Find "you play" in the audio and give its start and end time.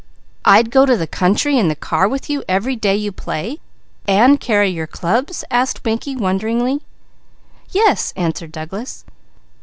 2.95-3.59